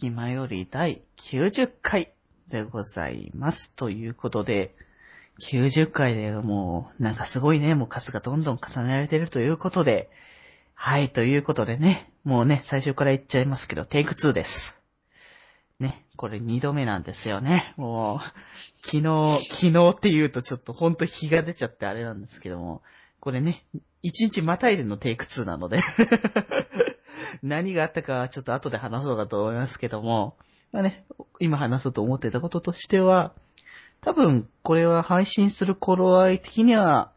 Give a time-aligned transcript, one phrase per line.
[0.00, 2.12] 気まより第90回
[2.46, 3.72] でございます。
[3.72, 4.76] ということで、
[5.40, 10.08] 90回でもう、なんかすごいね、もう数がどんどん重ねられてるということで、
[10.72, 14.80] はい、ということでね、もうね、最初から言っちゃいますけど、テイク2です。
[15.80, 17.74] ね、これ2度目なんですよね。
[17.76, 22.82] もう、昨日、昨日って言うとちょっとほんと日が出ちゃってあれなんですけども、
[23.18, 23.64] これね、
[24.04, 25.80] 1日またいでのテイク2なので、
[27.42, 30.36] 何があったかはちょっと後で話そうかと思いますけども、
[30.72, 31.04] まあね、
[31.40, 33.32] 今話そうと思ってたこととしては、
[34.00, 37.12] 多分これは配信する頃合い的には、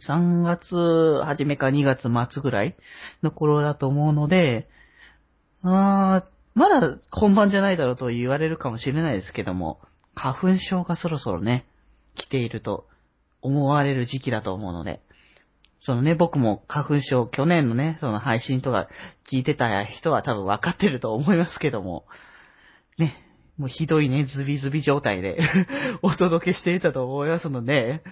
[0.00, 2.74] 3月初めか2月末ぐらい
[3.22, 4.68] の頃だと思うので、
[5.62, 9.80] あまだ本番じゃないだろうと言われるかもしれないですけども、
[10.14, 11.66] 花粉症がそろそろね、
[12.14, 12.86] 来ていると
[13.42, 15.00] 思われる時期だと思うので、
[15.84, 18.88] そのね、僕も花粉症、去年のね、その配信とか
[19.22, 22.06] 聞いてた人は多分分かってると思いますけども、
[22.96, 23.12] ね、
[23.58, 25.38] もうひどいね、ズビズビ状態で
[26.00, 28.02] お届けしていたと思いますので、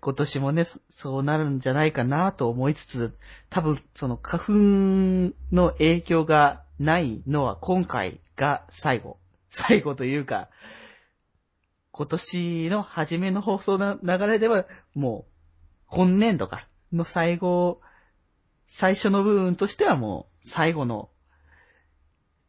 [0.00, 3.18] 今年もね、そうなるんじゃないかなと思いつつ、
[3.50, 4.52] 多分その花粉
[5.52, 9.18] の影響がないのは今回が最後。
[9.50, 10.48] 最後というか、
[11.90, 15.32] 今年の初めの放送の流れでは、もう、
[15.88, 17.80] 今年度か、の最後、
[18.64, 21.08] 最初の部分としてはもう、最後の、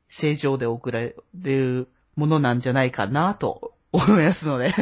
[0.08, 4.74] 正常で送られるものなんじゃないかなと思いますので、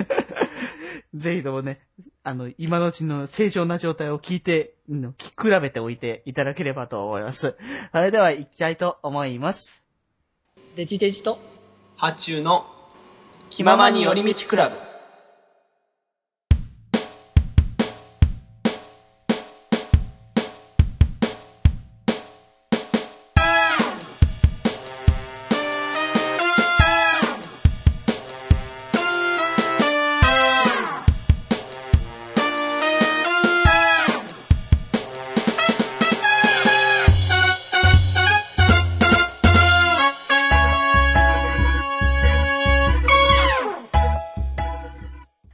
[1.14, 1.82] ぜひともね、
[2.24, 7.56] あの、今のうちの正常な状態を聞いて、うん聞き比べておいていただければと思います。
[7.92, 9.84] それでは行きたいと思います。
[10.76, 11.40] デジデジと
[11.98, 12.66] 発注の
[13.50, 14.76] 気ままに寄り道クラブ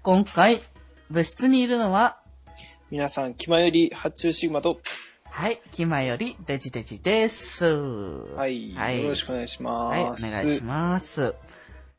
[0.03, 0.61] 今回、
[1.09, 2.19] 部室にいるのは、
[2.91, 4.81] 皆さん気まより発注シグマと
[5.23, 7.67] はい、キマよりデジデジです。
[7.67, 11.35] ははい、はいよろしくお願いしますはい、お願いします。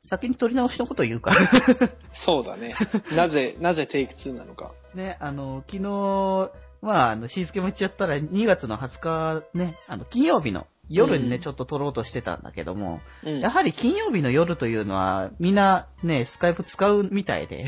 [0.02, 1.32] 先に取り直しのこと言うか。
[2.12, 2.74] そうだね
[3.16, 6.50] なぜなぜテイク2なのか ね、あの、昨日、
[6.82, 11.40] まあ、あの、日付も言っちゃったら2月の20日ね、あの、金曜日の夜にね、うん。
[11.40, 13.40] ちょっと撮ろうとしてたんだけども、うん。
[13.40, 17.66] やはり金曜日の夜というのは、みんなね、スカイプ使うみたいで、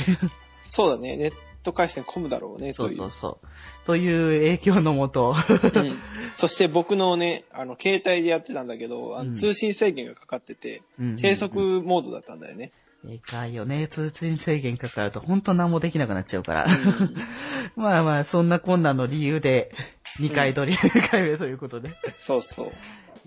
[0.62, 1.16] そうだね。
[1.16, 1.32] ネッ
[1.62, 2.96] ト回線混むだろうねそうという。
[2.96, 3.86] そうそう。
[3.86, 5.34] という影響のもと、
[5.74, 5.98] うん。
[6.34, 9.34] そして僕のねあの携帯でやってたんだけどあのうん。
[9.34, 12.72] 通信制限がかかってて、うん低速モードだったんだよね、
[13.06, 13.86] でかいよね。
[13.86, 16.64] 通信制限かかると本当何もできなくなっちゃうから。
[16.64, 17.14] うん。
[17.76, 19.70] まあまあ、そんな困難の理由で、
[20.18, 21.90] 2回撮り、2回目ということで。
[22.16, 22.72] そうそう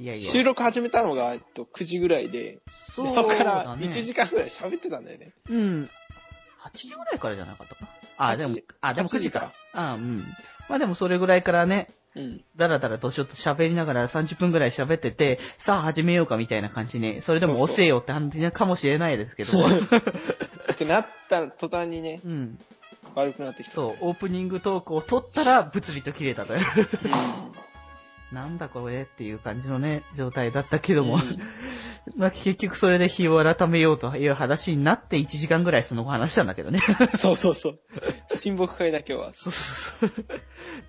[0.02, 0.32] いやいや。
[0.32, 5.34] 収録始めたのが、えっと、9時ぐらいで、そでそこからだね1時間ぐらい喋ってたんだよね。
[5.50, 5.90] うん。
[6.62, 9.54] 8時ぐらいからじゃなかったかあ、8でも時、あ、でも8 9時かか。
[9.74, 10.18] あうん。
[10.68, 12.44] まあでもそれぐらいからね、うん。
[12.56, 19.52] だらだらとちょっと喋りながら30分ぐらい喋ってて、さあ始めようかみたいな感じに、それでもそうそう押せよって感じかもしれないですけど。
[20.74, 22.60] ってなった途端にね、うん。
[23.16, 23.72] 悪くなってきた。
[23.72, 26.60] そう、オープニングトークを取ったら、物理と切れたという。
[27.06, 27.54] うん。
[28.32, 31.16] なんだこれっていう感じのね、状態だったけども。
[31.16, 31.22] うん
[32.16, 36.80] まあ結局それで日を改めようという話になって1時間ぐらいその後話したんだけどね。
[37.16, 37.80] そうそうそう。
[38.30, 39.34] 親睦会だ今日は。
[39.34, 40.26] そうそうそう。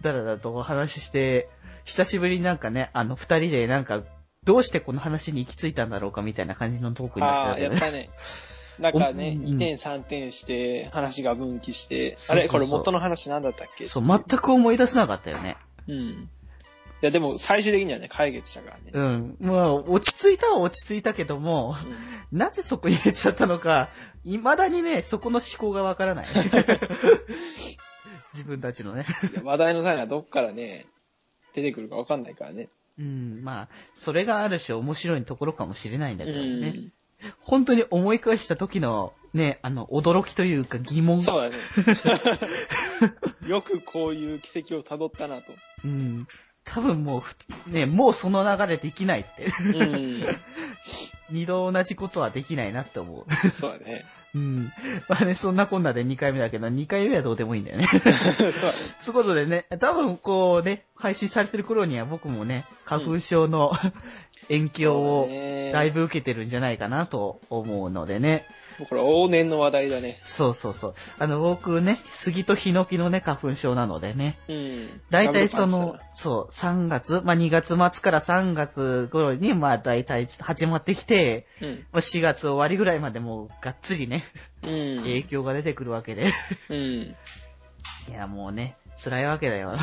[0.01, 1.49] だらだらとお話しして、
[1.85, 4.03] 久しぶりになんかね、あの二人でなんか、
[4.45, 7.81] どうしてこの話に行き着いたんだろうかみたいな感じのトークになああ、ってたけどね。
[7.81, 8.11] やったね。
[8.81, 13.85] なんかね、おうん2点3点して、話が分岐して、そうそうそうあれこれ元の話なんだったっけ？
[13.85, 15.57] そう、全く思い出せなかったよね。
[15.87, 16.29] うん。
[17.03, 18.91] いや、でも最終的にはね、解決したからね。
[18.93, 19.37] うん。
[19.41, 21.77] まあ、落ち着いたは落ち着いたけども、
[22.31, 23.89] なぜそこに入れちゃったのか、
[24.25, 26.27] 未だにね、そこの思考がわからない。
[28.33, 29.07] 自分たちのね。
[29.43, 30.87] 話題の種はどっからね、
[31.55, 32.69] 出てくるかわかんないからね。
[32.99, 36.71] うん、まあ、それがある種面白いところかもしれないんだうけどね。
[36.71, 36.93] ん。
[37.41, 41.19] 本当に思い返した時のね、あの、驚きというか疑問。
[41.19, 41.57] そうだね。
[43.47, 45.53] よくこういう奇跡を辿ったなと。
[45.85, 46.27] うん。
[46.65, 47.35] 多分もうふ、
[47.67, 49.47] ね、もうその流れできないって。
[49.79, 50.25] うん。
[51.31, 53.51] 二度同じことはできないなって思う。
[53.51, 54.05] そうだね。
[54.35, 54.73] うん。
[55.09, 57.87] まあね、そんなこんなで2回目だけど、2回目はどうでもいいんだよね。
[57.87, 58.53] そうだね。
[59.01, 63.73] そういうことでね、多分こうね、配信されてる頃には僕もね、花粉症の、
[64.49, 68.47] 延期をねだいぶ受けてるんじゃないかなと思うのでね。
[68.79, 70.21] もうこれ往年の話題だね。
[70.23, 70.95] そうそうそう。
[71.19, 74.39] あの、僕ね、杉とヒノキのね、花粉症なのでね。
[74.49, 75.01] うん。
[75.11, 84.25] だいたいその、そう、3月、まあ、2月末から3月頃に、まあ、だいたい始まってきて、チだまあ、4月終わりぐらいまでもう、がっつりね、
[84.63, 84.71] うん。
[84.71, 85.03] うん。
[85.03, 86.33] 影響が出てくるわけで。
[86.71, 86.77] うん。
[88.09, 89.77] いや、もうね、辛いわけだよ。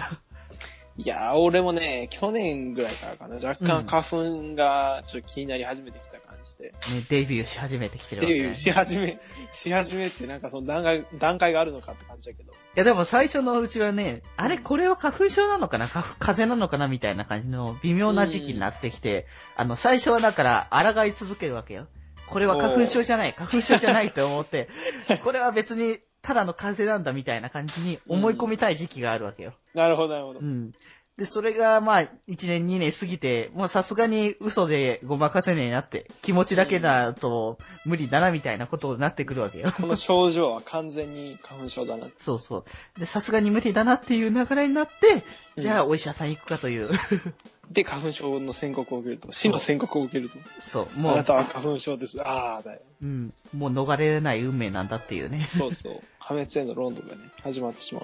[0.99, 6.71] いやー、俺もね、去年ぐらいからかな、若干花粉がちょっと気になり始めてきた感じで。
[6.71, 9.19] ね、デビューし始めてきてるわけ、デビューし始め、
[9.51, 12.51] し始めってなんかその段階、段階があるのかって感じだけど。
[12.51, 15.87] いや、でも最初のうちはね、あれ、これは花粉症なのかな？
[15.87, 21.87] 花粉風邪なのかなみたいな感じの微妙な時期になってきて、あの、最初はだから、抗い続けるわけよ。
[22.25, 24.67] これは花粉症じゃない、花粉症じゃないって思って、
[25.23, 29.53] これは別に、ただの風邪なんだみたいな感じに思い込みたい時期があるわけよ。
[29.73, 30.43] なるほど、なるほどう。
[30.43, 30.73] ん。
[31.17, 39.71] で、それが、まあ、1年、2年過ぎて、もうさすがに嘘でごまかせねえなって、気持ちだけだと無理だなみたいなことになってくるわけよ。
[39.71, 42.09] この症状は完全に花粉症だな。
[42.17, 42.65] そうそ
[42.97, 42.99] う。
[42.99, 45.23] で、さすがに無理だなっていう流れになって、
[45.55, 46.89] じゃあお医者さん行くかという。
[47.71, 52.21] で、花粉症の宣告を受けると、死の宣告を受けると、そう、あもう、なたは花粉症です。
[52.21, 52.81] ああ、だよ。
[53.01, 55.45] うん、もう逃れれない運命なんだっていうね。
[55.45, 56.01] そうそう。
[56.27, 58.03] 破滅への論理がね、始まってしまう。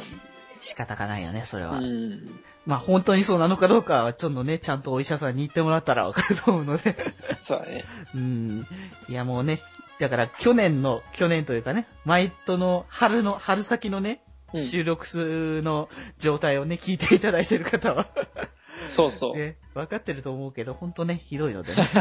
[0.61, 1.79] 仕方がないよね、それは。
[1.79, 2.39] うん。
[2.65, 6.95] まあ本当にそうなのかどうかは、ちょっとね、ちゃんとお医者さんに行ってもらったらわかると思うので。
[7.41, 7.83] そうだね。
[8.15, 8.65] うん。
[9.09, 9.59] いやもうね、
[9.99, 18.05] だから去年の、去年というかね、毎度の春の、春先のね、うん収録の状態をね、聞いていただいてる方は、
[18.87, 19.35] そうそう。
[19.35, 21.87] ね、分かってると思うけど、ほんとね、ひどいのでね。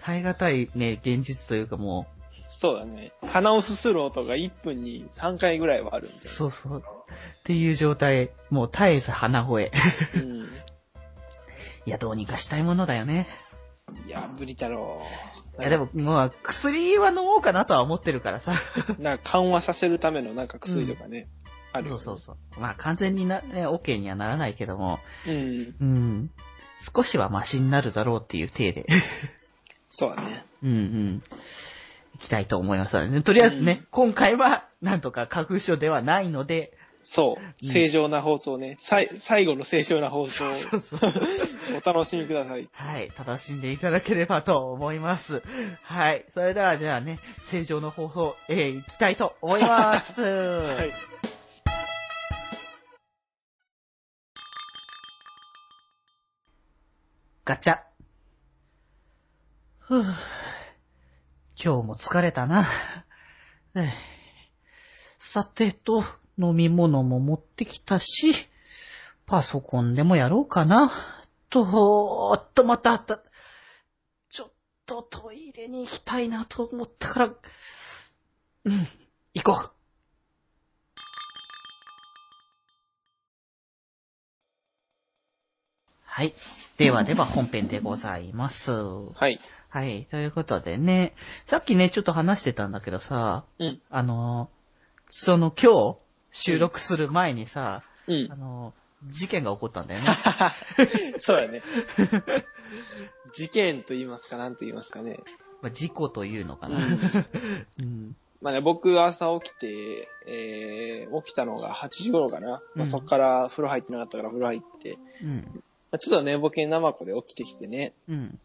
[0.00, 2.06] 耐え難いね、現実というかも
[2.56, 3.12] そうだね。
[3.26, 6.16] 鼻をすする音が1分に3回ぐらいはあるんう、で。
[6.16, 6.78] そうそう。
[6.78, 9.72] っていう状態、もう絶えず鼻声。
[10.14, 10.44] うん。
[11.86, 13.26] いや、どうにかしたいものだよね。
[14.06, 15.02] いや、無理だろ
[15.58, 15.60] う。
[15.60, 18.54] いや、でも、もう、薬は飲もうかなとは思ってるからさ。
[18.98, 21.28] なんか緩和させるためのなんか薬とかね。
[21.72, 21.88] ある。
[21.88, 22.60] そうそうそう。
[22.60, 25.76] まあ、完全にな、ね、OK にはならないけども、うん。
[25.80, 26.30] うん。
[26.78, 28.86] 少しはマシになるだろうっていう体で。
[29.88, 30.44] そうだね。
[30.62, 31.20] うんうん。
[32.14, 37.64] 行きたいと思いますので、ね、とりあえずね、うん今回は、なんとか花粉症ではないので、そう。
[37.64, 38.76] 正常な放送ね。
[38.78, 41.00] さい最後の正常な放送をそうそう。
[41.84, 42.68] お楽しみください。
[42.72, 45.42] はい、楽しんでいただければと思います。
[45.82, 50.22] はい、それではじゃあね、正常の放送、えー、行きたいと思います。
[50.24, 50.92] はい。
[57.44, 57.80] ガチャ。
[59.80, 60.43] ふぅ。
[61.64, 62.66] 今日も疲れたな。
[65.16, 66.04] さてと、
[66.36, 68.34] 飲み物も持ってきたし、
[69.24, 70.92] パソコンでもやろうかな。
[71.48, 73.18] と、っと、またた。
[74.28, 74.52] ちょっ
[74.84, 77.34] とトイレに行きたいなと思ったから、
[78.64, 78.86] うん、
[79.32, 79.70] 行こう。
[86.02, 86.34] はい。
[86.76, 88.70] ではでは本編でございます。
[88.70, 89.40] はい。
[89.74, 90.06] はい。
[90.08, 91.14] ということでね、
[91.46, 93.80] さっきね、ちょっと話してたんだけどさ、うん。
[93.90, 94.48] あの、
[95.06, 95.96] その今日
[96.30, 98.36] 収録する前にさ、うんあ。
[98.36, 98.72] の、
[99.08, 100.06] 事件が起こったんだよね。
[101.18, 101.60] そうだね。
[103.34, 105.18] 事件と言いますか、なんと言いますかね。
[105.60, 106.78] まあ、事故というのかな。
[106.78, 108.16] うん。
[108.42, 112.48] まあね、僕朝起きて、えー、起きたのが8時頃かな。
[112.48, 115.38] まうんあ、そっから風呂入ってなかったから風呂入って、うん。
[115.90, 117.92] まあ、ちょっと寝ぼけ生子で起きてきてね。
[118.08, 118.38] うん。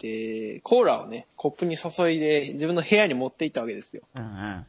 [0.00, 4.02] で、コーラをね、コップに注いで自分の部屋に持って行ったわけですよ。
[4.14, 4.22] うん。
[4.22, 4.66] うん。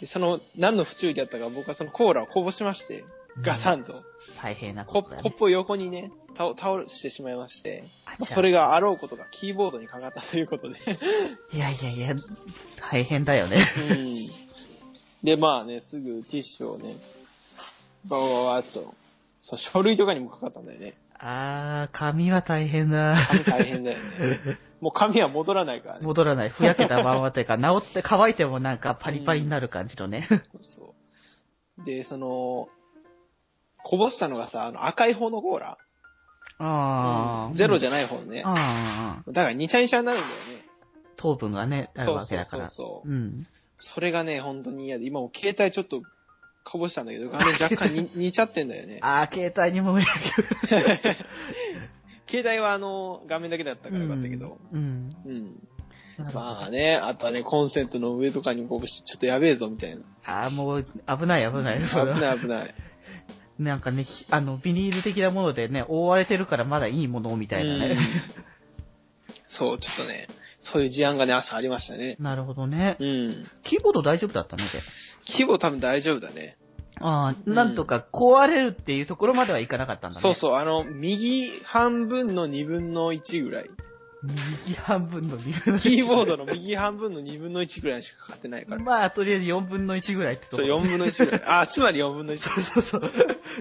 [0.00, 3.04] でその、何の不注意だったか僕はそのコーラをこぼしまして、
[3.40, 4.04] ガサンと。
[4.42, 5.22] 大変なコことだね。
[5.22, 7.84] コップを横にね、倒倒してしまいまして、
[8.20, 10.78] それがあろうことがキーボードにかかったということで。
[11.52, 12.14] いやいやいや、
[12.90, 13.56] 大変だよね。
[13.90, 14.26] うん。
[15.22, 16.96] で、まあね、すぐティッシュをね、
[18.04, 18.94] ババババッと、
[19.40, 20.94] そう、書類とかにもかかったんだよね。
[21.24, 23.16] あー、髪は大変だ。
[23.28, 24.02] 髪大変だよね。
[24.80, 26.04] もう髪は戻らないからね。
[26.04, 26.48] 戻らない。
[26.48, 30.26] ふやけたままというか、治って乾いてもなんかパリパリになる感じのね。
[30.60, 30.96] そ
[31.78, 31.84] う。
[31.84, 32.68] で、その、
[33.84, 35.78] こぼしたのがさ、あの赤い方のコーラ。
[36.58, 37.54] あー。
[37.54, 38.42] ゼロじゃゃない方ね。
[38.44, 39.32] あー。
[39.32, 40.64] だから2茶2茶になるんだよね。
[41.16, 42.66] 糖分がね、あるそうそうそうわけだから。
[42.66, 43.08] そう。
[43.08, 43.46] うん。
[43.78, 46.02] それがね、本当に嫌で、今もう携帯ちょっと
[46.64, 48.98] こぼしたんだけど、画面若干に 似ちゃってんだよね。
[49.02, 49.98] あー、携帯にも
[52.28, 54.58] 携帯はあの、画面だけだったからよかったけど。
[54.72, 55.10] うん。
[55.26, 55.68] うん。
[56.34, 60.02] まあね、あとはね、コンセントの上とかにこぼして、ちょっとやべえぞ、みたいな。
[60.24, 61.82] あー、もう、危ない危ない。
[61.82, 62.74] それは危ない危ない。
[63.58, 67.86] なんかね、ひあの、ビニール的なものでね、覆われてるからまだいいものみたいなね。
[67.88, 67.98] うん
[69.46, 70.28] そう、ちょっとね、
[70.62, 72.16] そういう事案がね、朝ありましたね。
[72.18, 72.96] なるほどね。
[73.00, 73.46] うん。
[73.62, 74.64] キーボード大丈夫だったの？
[74.64, 74.80] で。
[75.26, 76.56] 規模多分大丈夫だね。
[77.00, 80.20] ああ、うんなんとか壊れるっていうところまではいかなかったんだね。
[80.20, 83.70] そうそう、あの、右半分の2分の1ぐらい。
[84.24, 85.82] 右半分の2分の1。
[85.82, 88.82] キーボードの右半分の2分の1ぐらいしかかかってないから。
[88.82, 90.78] まあ、とりあえず4分の1ぐらいってとそう、ころ。
[90.80, 91.42] 4分の1ぐらい。
[91.46, 92.38] あ、つまり4分の1。
[92.38, 93.12] そうそうそう。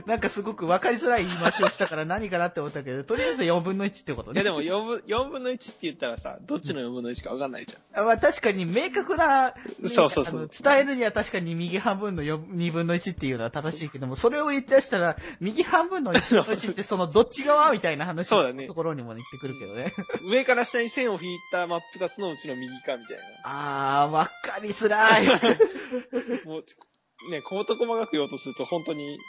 [0.06, 4.42] なんかすごく分かりづらい言い回しをしたから何かなって思ったけど、とりあえず4分の1ってことね。
[4.42, 8.04] いやでも4分、4分の1って言ったらさ、どっちの4分の1か分かんないじゃん。
[8.04, 9.54] あまあ確かに明確な、
[9.84, 19.94] そうそうそう伝えるには確かに右半分の4 2分の1っていうのは正しいけども、それを言ってしたら、右半分の1分の1ってそのどっち側みたいな話のところにも言ってくるけどね。
[20.30, 25.26] 上から下に線を引いた真っ二つのうちの右かみたいあー、わかりづらい。
[25.26, 25.34] な。
[26.46, 29.20] もう、ね、事細かく言おうとすると本当に、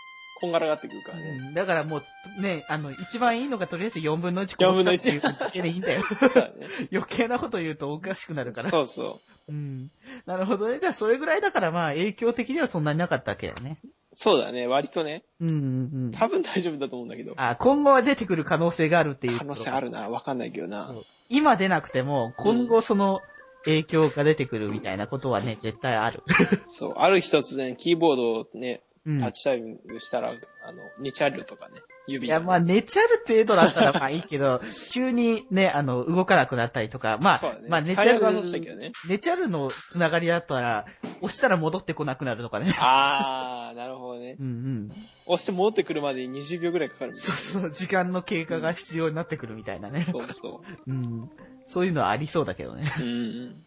[0.41, 1.25] こんがらがってくるからね。
[1.49, 6.03] うんだからもう、ね、あの、一番いいのがとりあえず4分の1こぼしたっていうだけでいいんだよ。
[6.19, 8.71] そうだね 余計なこと言うとおかしくなるから。
[8.71, 9.53] そうそう。
[9.53, 9.91] うん。
[10.27, 10.81] なるほどね。
[10.81, 13.79] じゃあそれぐらいだからまあ影響的にはそんなになかったわけだよね。
[14.15, 15.25] そうだね、割とね。
[15.41, 15.61] うんうんう
[16.09, 16.11] ん。
[16.13, 17.35] 多分大丈夫だと思うんだけど。
[17.37, 19.39] あ、今後は出てくる可能性があるっていう。
[19.39, 20.81] 可能性あるな、わかんないけどな。
[20.81, 23.23] そう今出なくても、今後その
[23.65, 26.23] 影響が出てくるみたいなことはね、絶対ある。
[26.67, 29.19] そう、ある日突然、キーボードをね、うん。
[29.19, 34.61] タッチタイムしたら、あの、ニチャルとかね、指いや、まあ、寝ちゃる程度だったらまあいいけど、
[34.93, 37.69] 急にね、あの、動かなくなったりとか、まあ、ね。
[37.69, 38.93] まあ、寝ちゃるね。
[39.09, 40.87] 寝ちゃるのつながりだったら、
[41.21, 42.73] 押したら戻ってこなくなるとかね。
[42.79, 44.37] あー、なるほどね。
[44.39, 44.93] うんうん。
[45.27, 50.01] 押して戻ってくるまでに20秒ぐらいかかるそうそう、時間の経過が必要になってくるみたいなね。
[50.01, 50.05] な。
[50.05, 51.31] そうそ うん。
[51.65, 52.85] そういうのはありそうだけどね。
[52.99, 53.03] う。
[53.03, 53.65] うん。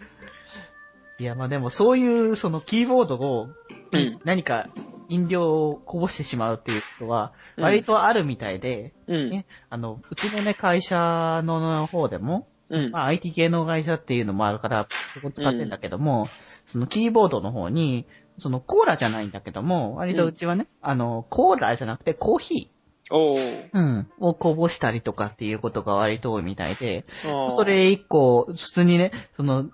[1.18, 3.50] いや、まあでもそういう、そのキーボードを、
[3.92, 4.68] うん何か
[5.10, 9.30] 飲料をこぼしてしまうっていうことは、うん割とあるみたいで、うん。
[9.30, 12.92] ね、あの、うちのね、会社の方でも、うん。
[12.92, 16.28] まあ IT 系の会社っていうのもあるから、そこ使ってんだけども、
[16.66, 18.06] そのキーボードの方に、
[18.40, 22.72] そのコーラじゃないんだけども、割とうちはね、あの、コーラじゃなくてコーヒ
[23.12, 23.70] おー。
[23.70, 27.06] ー、うん、をこぼしたりとかっていうことが割と多いみたいで、
[27.50, 29.70] そ、れ一個、普通にね、その、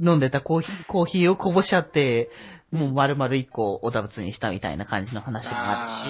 [0.00, 2.30] 飲んでたコーヒー、コーヒーをこぼしちゃって、
[2.74, 6.06] もう丸々一個おだぶつにしたみたいな感じの話もあるし、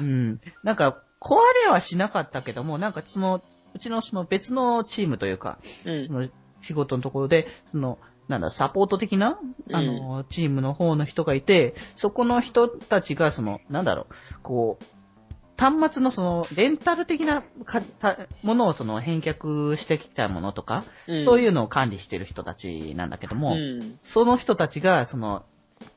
[0.00, 0.40] うん。
[0.62, 3.42] なんか、壊れはしなかったけども、なんかその、
[3.74, 6.12] うちのその別のチームというか、うんそ。
[6.12, 6.28] の
[6.60, 9.38] 仕事のところで、その、なんだ、サポート的な、
[9.72, 14.84] あの、チームの方の人がいて、そこの人たちが、その、なんだろう、こう、
[15.56, 20.84] 端末のその、レンタル的なかたものをその返却してきたものとか、
[21.24, 23.98] そういううのを管理してる人たちなんだけども、ん。
[24.02, 25.44] その人たちが、その、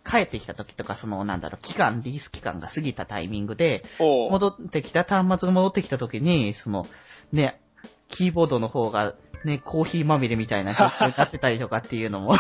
[0.06, 3.84] 帰ってきた時とか、その、なんだろう、期間、リリース期間が過ぎたタイミングで。
[4.00, 6.86] 戻ってきた、端末が戻ってきた時に、その、
[7.32, 7.60] ね、
[8.08, 12.36] キーボードの方が、ね、コーヒーまみれみたいな状況になってたりとかっていうのも、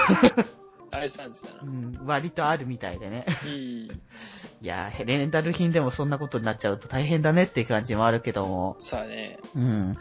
[0.89, 1.62] 大惨事だな。
[1.63, 3.25] うん、割とあるみたいでね。
[3.46, 3.51] うん。
[4.62, 9.39] いやー、レンタル品でもそんなことになっちゃうと大変だねっていう感じもあるけども、そうだね。
[9.56, 9.98] うん。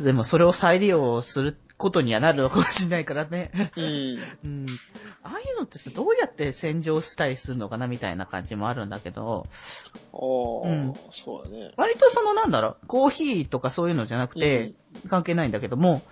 [0.00, 3.50] でもそれを再利用することにはなるのかもしれないからね。
[3.76, 4.18] うん。
[4.44, 4.66] うん。
[5.68, 9.46] ってさ、どうやって洗浄したりするのかなみたいな感じもあるんだけど、
[10.12, 11.72] おー、うんそうだね。
[11.76, 14.72] 割とそのなんだろう、コーヒーとかそういうのじゃなくて、
[15.08, 16.02] 関係ないんだけども、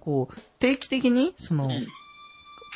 [0.00, 1.86] こう、定期的に、その、うん。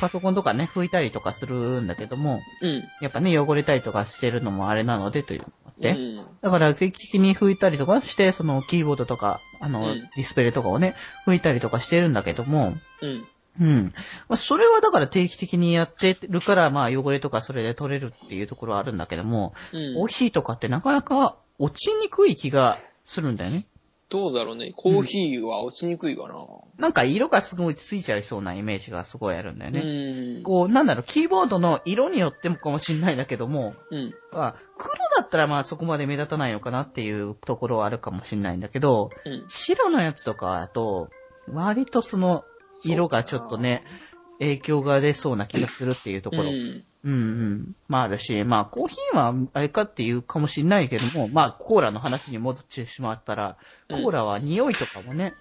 [0.01, 2.83] パソコンとかね、拭いたりとかするんだけども、うん。
[3.01, 6.27] やっぱね、汚れたりとかしてるのもあれなのでというのがあって、うん。
[6.43, 13.27] だから定期的に拭いたりとかして、そのキーボードとか、あの、うんディスプレイとかをね、拭いたりとかしてるんだけども、うん。
[13.61, 13.93] うん。
[14.29, 19.95] まあ、それはだから定期的にやってるから、まあ汚れとかそれで取れるっていうところはあるんだけども、うん。
[19.95, 23.67] コーヒーとかってなかなか落ちにくい気がするんだよね。
[24.15, 24.73] どうだろうね。
[24.77, 26.35] コーヒーは落ちにくいかな。
[26.79, 29.81] なんか色がすごいついちゃいそうなイメージがすごいあるんだよね。
[29.81, 30.43] うん。
[30.43, 34.15] こう、なんだろう、キーボードの色によってもかもしれないんだけども、うん。
[34.33, 39.45] あ黒だったらまあそこまで目立たないのかなっていうところはあるかもしれないんだけど、うん。
[39.49, 41.11] 白のやつとかだと、
[41.49, 42.45] 割とその
[42.83, 43.85] 色がちょっとね、
[44.39, 46.43] 影響が出そうな気がするっていうところ。
[46.45, 46.85] うん。
[47.05, 47.77] うんうん。
[47.89, 53.59] まああるし、まあコーヒーはあれかっていうかもしれないけども、まあコーラの話に戻ってしまったら、
[53.91, 55.35] コうんーラは匂いとかもね、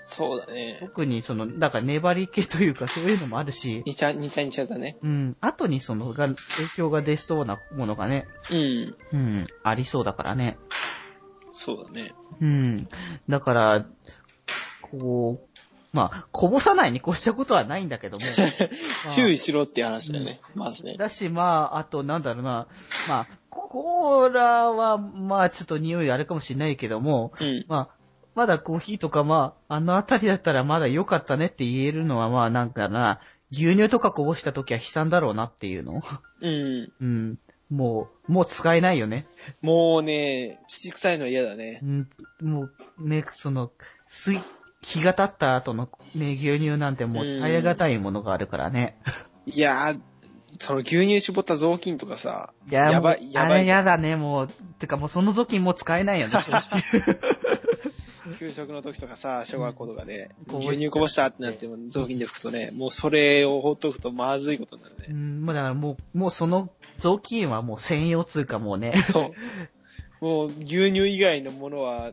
[0.00, 0.78] そうだね。
[0.80, 4.98] 特にその、だから粘り気というかそういうのもあるし、にちゃ、にちゃにちゃだね。
[5.02, 6.36] うん、後にそのが影
[6.76, 8.96] 響が出そうなものがね、うん。
[9.12, 10.58] うん、ありそうだからね。
[11.50, 12.14] そうだね。
[12.40, 12.88] うん。
[13.28, 13.86] だから、
[14.80, 15.51] こう、
[15.92, 18.24] まあ、こぼさないに越したことはないんだけども。
[19.14, 20.40] 注意しろっていう話だよね。
[20.54, 20.96] まずね。
[20.96, 22.66] だし、まあ、あと、なんだろうな。
[23.08, 27.64] まあ、コーラは、まあ、ちょっと匂いあるかもしれないけども、うん。
[27.68, 28.02] まあ、
[28.34, 33.20] まだコーヒーとか、まあ、あのあたりだったらまだ良かったねって言えるのは、まあ、なんかな、
[33.50, 36.02] 牛乳とかこぼした時は悲惨だろうなっていうの。
[36.40, 36.92] うん。
[37.00, 37.38] うん。
[37.70, 39.26] もう、もう使えないよね。
[39.60, 41.86] もうね、乳臭いの嫌だねう。
[41.86, 42.08] ん、
[42.40, 43.70] もう、ね、その、
[44.06, 44.38] 水、
[44.82, 48.98] 日が経った後のね、牛乳なんてもう耐え難いものがあるからね。
[49.46, 50.00] いやー、
[50.58, 54.48] その牛乳絞った雑巾とかさ、いや、やばいやばいじゃんやだね、もう。
[54.78, 56.82] てかもうその時もう使えないよね、 正直。
[58.38, 65.06] 給食の時とかさ、小学校とかで、牛乳こぼしたってなっても雑巾で拭くとね、もうそれをほっとくとまずいことになるね。
[65.10, 68.94] うん、もうだからもう、もうその雑巾はもう専用通貨もうね。
[68.96, 70.24] そう。
[70.24, 72.12] もう牛乳以外のものは、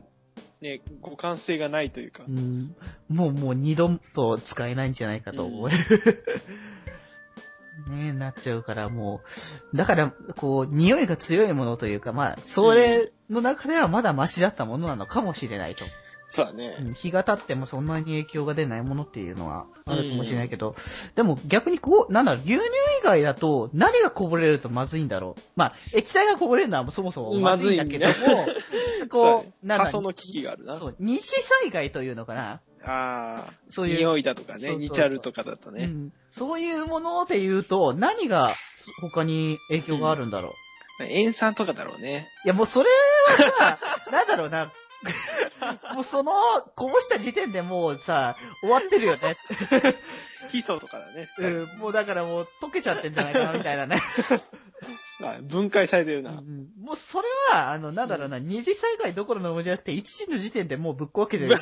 [0.60, 2.30] ね、互換性がないというかう。
[2.30, 2.74] ん、
[3.08, 6.24] もうもう二度と使えないんじゃないかと思える。
[7.88, 9.22] ねえ、なっちゃうからも
[9.72, 15.84] う、だから、こう、匂いが強いものというか、まあ、それの中ではまだマシだったものなのかもしれないと。
[16.30, 16.76] そうだね。
[16.78, 20.76] うん日が経ってもそんなに影響が出ないものっていうのはあるかもしれないけど、
[21.16, 22.64] でも逆にこう、なんだろう、牛乳
[23.00, 25.42] 以外だと何がこぼれるとまずいんだろう。
[25.56, 28.46] まあ、液体がこぼれるのはそもそもまずいんだけども、そうだ
[29.10, 30.76] こねう、なんだ過疎の危機があるな。
[30.76, 32.60] そう、二次災害というのかな？
[32.82, 33.98] ああ、そういう。
[33.98, 35.84] 匂いだとかね、そうそうそうニチャルとかだとね。
[35.84, 38.52] うんそういうもので言うと、何が
[39.00, 40.50] 他に影響があるんだろ
[41.00, 41.04] う？
[41.08, 42.28] 塩酸とかだろうね。
[42.44, 42.90] いや、もうそれ
[43.58, 43.78] はさ、
[44.12, 44.72] なんだろうな。
[45.94, 46.32] もうその、
[46.76, 49.36] こぼした時点でもうさ、終わってるよね。
[50.50, 51.28] ヒ素とかだね。
[51.38, 54.00] うん、もうだからもう溶けちゃってんじゃないかな、みたいなね。
[55.22, 56.30] あ分解されてるな。
[56.30, 61.58] うんもうそれは、あの、なんだろうな、二次災害どころのものじゃなくて、一時の時点でもうぶっ壊けてる。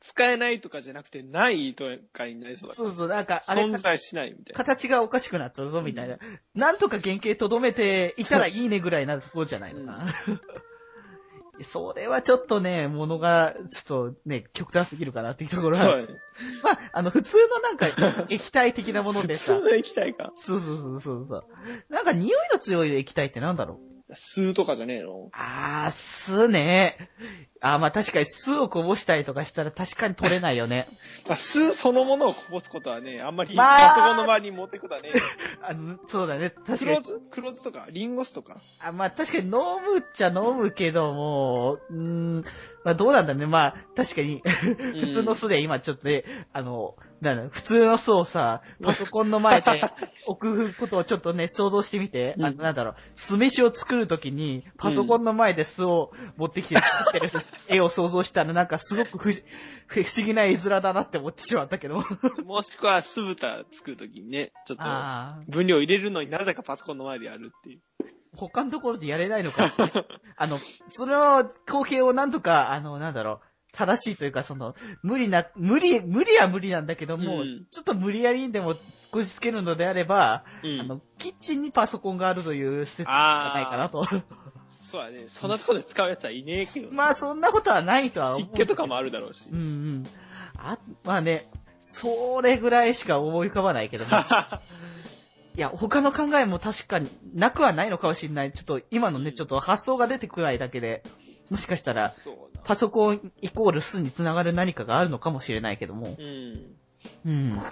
[0.00, 2.74] 使えないとかじゃなくて、ないとかになりそうだ。
[2.74, 4.56] そうそう、なんか、あれ、存在しないみたいな。
[4.56, 6.18] 形がおかしくなったぞ、みたいな。
[6.54, 10.12] なんとか原型とどめていたらいいねぐらいなところじゃないのかな。
[11.62, 15.82] それはちょっとね、ものが、ちょっとね、極端すぎるかなっていうところは。
[15.82, 16.06] そうだね。
[16.62, 17.86] まあ、あの、普通のなんか、
[18.30, 19.64] 液体的なものでさ普通。
[19.70, 20.30] の液体か。
[20.34, 21.44] そうそうそうそうそう。
[21.88, 23.74] なんか匂いの強い液体ってなんだろ
[24.10, 24.14] う？
[24.14, 25.28] 酢とかじゃねえの？
[25.32, 27.10] あー、酢ね。
[27.60, 30.86] あー、まあ確かに酢をこぼしたりとかしたら確かに取れないよね。
[31.26, 35.10] まあ酢そのものをこぼすことはね、あんまりまあパソコンの周りに持ってくことはね。
[35.62, 36.50] あの、そうだね。
[36.50, 36.78] 確かに。
[36.84, 38.58] 黒酢黒酢とか、リンゴ酢とか。
[38.80, 42.44] あまあ確かに飲むっちゃ飲むけども、うーん、
[42.84, 43.46] まあどうなんだね。
[43.46, 49.82] まあ確かに、普通の酢で今ちょっとね、あの、なんだ普通の酢をさ、パソコンの前で
[50.26, 57.28] 置くことをちょっとね、想像してみて、あの、なんだろう、酢飯を作るときに、パソコンの前で酢を持ってきて作ってる
[57.68, 59.32] 絵を想像したら、なんかすごく不
[59.86, 62.04] 不思議な絵面だなって思ってしまったけど。
[62.44, 64.84] もしくは酢豚作るときにね、ちょっと。
[65.50, 67.80] 分量入れるのになぜかパソコンの前でやるっていう。
[68.36, 69.74] 他のところでやれないのか
[70.36, 70.58] あの、
[70.88, 78.74] その光景をなんとか、あの、なんだろう、正しいというか、その、無理な、無理、無理は無理なんだけども、うんちょっと無理やりにでも
[79.10, 84.04] こじつけるのであれば、うんあの、キッチンにパソコンがあるという設定しかないかなと。
[84.88, 85.26] そうだね。
[85.28, 86.90] そんなところで使うやつはいねえけど。
[86.90, 88.40] まあ、そんなことはないとは思う。
[88.40, 89.54] 湿気とかもあるだろうしう。
[89.54, 90.06] んうん。
[90.56, 91.46] あ、まあね、
[91.78, 94.10] それぐらいしか思い浮かばないけども。
[95.56, 98.52] いや、他の考えも確かになくはないのかもしれない。
[98.52, 101.02] ちょっと今のね、ちょっと発想が出てこないだけで、
[101.50, 102.10] もしかしたら。
[102.64, 106.16] パソコンイコール数につながる何かがあるのかもしれないけども。
[106.18, 106.76] うん。
[107.26, 107.62] うん。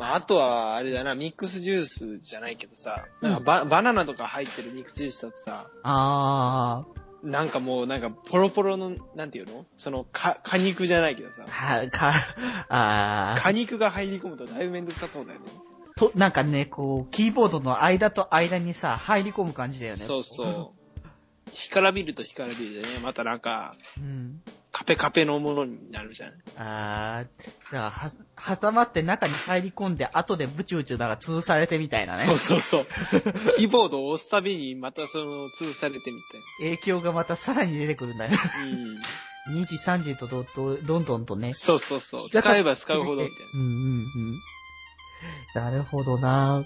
[0.00, 6.86] まあ、あとは、あれだな、ミックスジュースじゃないけどさ、なんかバ,、バナナとか入ってるミックスジュースだとさ、あ
[7.22, 9.66] なんかもう、なんか、ポロポロの、なんていうの？
[9.76, 12.14] その、か、果肉じゃないけどさー、、は、か、
[12.70, 15.44] あー果肉が入り込むとだいぶめんどくさそうだよね。
[15.96, 19.98] と、なんかね、こう、キーボードの間と間にさ、入り込む感じだよね。
[19.98, 20.70] そうそう。
[21.52, 24.40] 干からびると干からびるでね、またなんか、うん。
[24.80, 26.32] カペカペのものになるじゃん。
[26.56, 32.22] あー、だからは、挟まって中に入り込んで、後でブチブチなんか潰されてみたいなね。
[32.24, 32.86] そうそうそう。
[33.58, 36.18] キーボードを押すたびにまたその、潰されてみ
[36.60, 38.30] 影響がまたさらに出てくるんだよ。
[38.30, 38.78] たいな。
[39.50, 39.58] うん。
[39.60, 41.52] 2時、3時とどどどんどんとね。
[41.52, 42.30] そうそうそう。
[42.30, 43.68] 使えば使うほどみたいうんうんう
[44.32, 44.42] ん。
[45.54, 46.64] なるほどなな。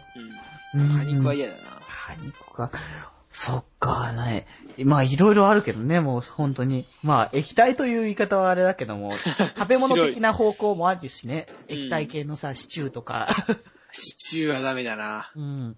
[0.74, 0.80] うん。
[0.82, 1.80] うん果肉は嫌だな。
[1.88, 2.70] 果肉か。
[3.36, 4.46] そっか、ね。
[4.84, 6.84] まあ、いろいろあるけどね、もう本当に。
[7.02, 9.10] まあ、液体という言い方はあれだけども、
[9.58, 11.48] 食べ物的な方向もあるしね。
[11.68, 13.28] い液体系のさ、シチューとか。
[13.90, 15.32] シチューはダメだな。
[15.34, 15.76] うん。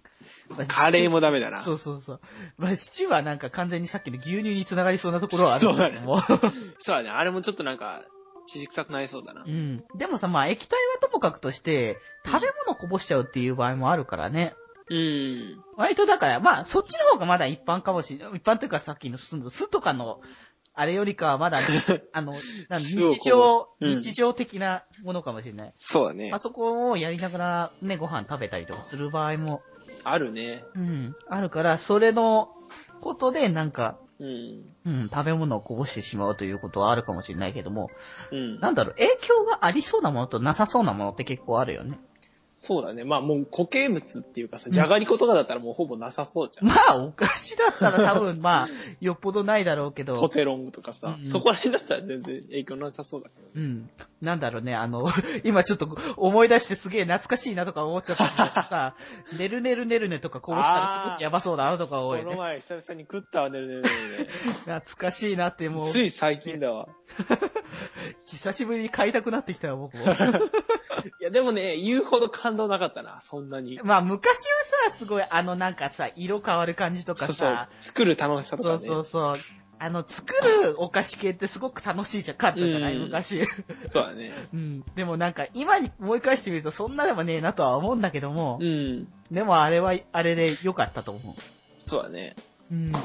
[0.50, 1.56] まあカレーもダメだな。
[1.56, 2.20] そうそうそう。
[2.58, 6.20] まあ、シチューはなんか完全にさっきの牛乳につながりそうなところはあるけども。
[6.20, 6.40] そう
[6.88, 7.08] だね。
[7.16, 8.02] あれもちょっとなんか、
[8.46, 9.50] 乳臭くなりそうだなう。
[9.50, 9.82] ん。
[9.96, 14.54] でもさ、まあ液体はともかくとして、食べ物こぼしちゃうっていう場合もあるからね。
[14.58, 14.65] うん。
[15.76, 18.38] 割とだから、まあそっちの方がまだ一般かもしれない。
[18.38, 20.20] 一般というかさっきの酢の酢とかの、
[20.78, 21.58] あれよりかはまだ、
[22.12, 22.32] あの、
[22.70, 25.72] 日常、うん日常的なものかもしれない。
[25.76, 26.38] そうだねあ。
[26.38, 29.62] そこをやりながらね、ご飯食べたりとかする場合も、
[30.04, 30.64] あるね。
[30.74, 32.54] うん、あるから、それの
[33.00, 34.64] ことでなんか、うん。
[34.86, 37.90] うん、食べ物をこぼしてしまうということはあるかもしれないけども、
[38.30, 38.60] うん。
[38.60, 41.98] なんだろう、影響がありそうなものとなさそうなものって結構あるよね。
[42.58, 43.04] そうだね。
[43.04, 46.66] まあもう固形物っていうかさ、じゃがりことかだったらもうほぼなさそうじゃん。
[46.66, 48.68] まあ、お菓子だったら多分、 まあ、
[49.00, 53.60] よっぽどないだろうけど、ポテロングとかさ、うんそこら辺だったら全然影響なさそうだけど。
[53.60, 53.90] うん。
[54.22, 55.06] なんだろうね、あの、
[55.44, 58.94] 今ちょっと思い出してすげえ懐かしいなとか思っちゃったけどさ、
[59.38, 62.24] ねるねるねるねとかこぼしたらすごくやばそうだなとか思うよね。
[62.24, 64.26] この前久々に食ったわねるねるねる
[64.64, 66.88] 懐かしいなってもうね。、つい最近だわ。
[68.24, 70.06] 久しぶりに買いたくなってきたよ、僕も。
[71.20, 73.78] いやでもね、言うほど感動なかったな、そんなに。
[73.82, 77.68] まあ、昔はさ、すごい、あのなんかさ、色変わる感じとかそうそうさ、。
[77.80, 78.86] 作る楽しさとかそね。
[78.86, 79.34] うそうそう。
[79.78, 83.46] あの、作るお菓子系ってすごく楽しいじゃん、かったじゃない、うん昔。
[83.88, 84.32] そうだね。
[84.54, 84.84] うん。
[84.94, 89.08] でもなんか、今に思い返してみるとそんなでもねえなとは思うんだけども、うん。
[89.30, 91.36] でもあれは、あれで良かったと思
[91.78, 92.36] そうだね。
[92.70, 92.74] う。
[92.74, 92.92] うん。
[92.92, 93.00] ね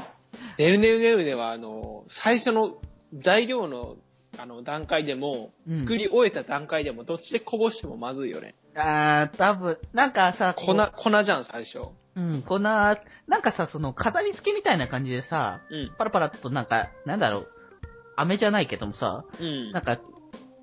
[0.58, 2.76] るねるねるねは、あの、最初の
[3.14, 3.96] 材料の、
[4.38, 8.54] あの、段階でも、うん作り終えた段階でも、どっちでこぼしてもまずいよね。
[8.74, 11.80] あー、多分、なんかさ、こ粉う、粉じゃん、最初。
[12.14, 15.94] うん、こんな、なんかさ、その、飾り付けみたいな感じでさ、うん。
[15.98, 17.48] パラパラっとなんか、なんだろう、
[18.16, 19.82] 飴じゃないけどもさ、うんなん。
[19.82, 19.98] か、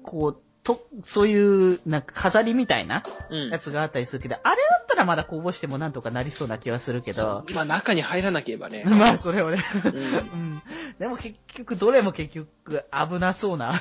[0.04, 3.58] こう、と、そういう、なんか飾りみたいなうんや。
[3.58, 8.84] つがあったりするけど、あれだったらまだこぼしてもなんとかなりそうな気はするけど、まあ、中に入らなければね。
[8.88, 9.58] まあ、それをね。
[9.86, 10.62] うんうん。
[11.00, 12.48] でも結局、どれも結局
[12.92, 13.74] 危なそうな。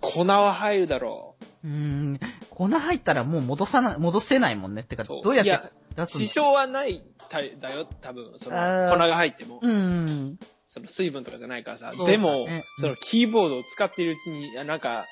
[0.00, 2.18] 粉は入るだろうん。
[2.48, 4.82] 粉入ったらもう戻さな、戻せないもんね。
[4.82, 5.50] ってか、どうやって。
[5.96, 6.24] 出すの？
[6.24, 8.32] 支障はないただよ、多分。
[8.38, 8.56] その、
[8.90, 9.60] 粉が入っても。
[9.62, 10.38] うん。
[10.66, 11.92] その水分とかじゃないからさ。
[11.92, 15.04] ねでも、うんそのキーボードを使っているうちに、あなんか、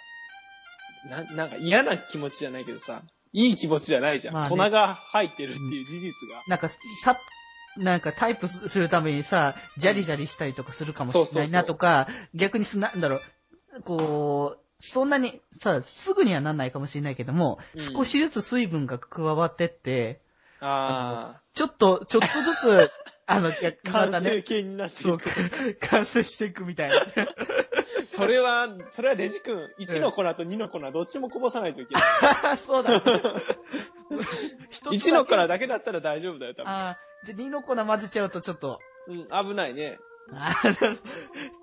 [1.05, 4.35] な、なんか嫌な気持ちじゃないけどさ、いい気持ちじゃないじゃん。
[4.35, 6.43] まあね粉が入ってるっていう事実が。
[6.47, 6.69] なんか、
[7.05, 7.21] た、
[7.77, 13.17] なんかタイプするためにさ、ジャリジャリしたりとかするかもしれないなとか、逆にす、なんだろ
[13.77, 20.21] う、こう、そんなにさ、すぐにはなんないかもしれないけども、うん少しずつ水分が加わってって、
[20.61, 22.91] あちょっと、ちょっとずつ、
[23.27, 23.51] あの、
[23.85, 25.79] 完体ね、成形になってそ、いうく。
[25.81, 26.95] 完成していくみたいな。
[28.09, 32.01] それは、それはデジ君、1の粉と2の粉どっちもこぼさないといけな
[32.55, 32.57] い。
[32.59, 33.03] そうだ。
[34.71, 36.71] 一1の粉だけだったら大丈夫だよ、多分。
[36.71, 39.99] ああ、じゃあ2の粉混ぜちゃうとちょっと、うん、危ないね。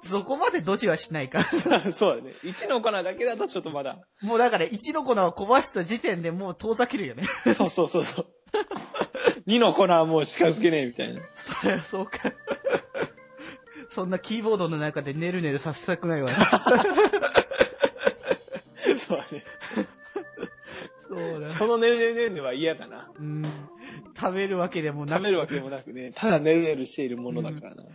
[0.02, 1.44] そこまでドジはしないか。
[1.44, 2.34] そうだね。
[2.44, 4.00] 1の粉だけだとちょっとまだ。
[4.24, 7.24] もうだから1の粉をこぼした時点でもう遠ざけるよね。
[7.56, 8.28] そうそうそうそう。
[9.48, 11.22] 2の粉はもう近づけねえみたいな。
[11.36, 12.32] そりゃそうか。
[13.96, 16.28] そんなキーボードの中でネルネルさせたくないわ。
[16.28, 16.36] そ
[19.16, 19.46] うだね。
[21.08, 21.48] そうだ。
[21.48, 23.10] そのねるねるねるねは嫌だな。
[23.18, 23.46] うん。
[24.20, 27.86] 食べるわけでもなく食べるわけでもなくね、ただねるねるしているものだからな。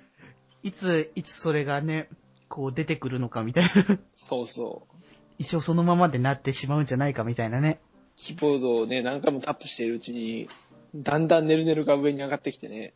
[0.63, 2.09] いつ、いつそれがね、
[2.49, 3.71] こう出てくるのかみたいな。
[4.15, 4.95] そうそう。
[5.37, 7.79] 一生そのままでなってしまうんじゃないかみたいなね。
[8.17, 10.49] キーボードをね、何回もタップしているうちに、
[10.95, 12.95] だんだんねるねるが上に上がってきてね。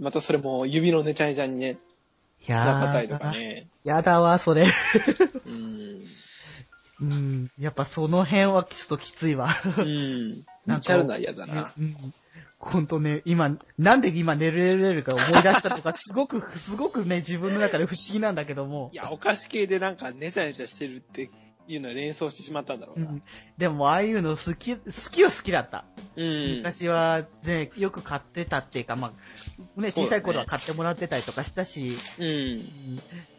[0.00, 1.76] またそれも指のねちゃねちゃにね、い
[2.46, 3.68] や繋がったりとかー、ね。
[3.84, 4.64] やだわ、それ。
[5.46, 5.98] うん。
[7.00, 7.50] うん。
[7.58, 9.48] やっぱその辺はちょっときついわ。
[9.78, 10.30] うん。
[10.30, 11.72] なんかなっちゃうのは嫌だな。
[11.78, 11.94] うん。
[12.58, 18.96] ほんとね、今、なんで今寝る寝るか思い出したとか、すごく、 すごくね、自分の中で不思議なんだけどもい。
[18.96, 21.30] や、お菓子系でなんかねちゃねちゃしてるって
[21.68, 23.06] いうのは連想してしまったんだろうな。
[23.06, 23.22] うん。
[23.58, 25.84] でも、ああいうの好き、好きは好きだった。
[26.16, 26.56] うん。
[26.56, 29.12] 昔はね、よく買ってたっていうか、まあ、
[29.76, 32.24] ね、小さい頃は買ってもらってたりとかしたし、うん。
[32.24, 32.60] うん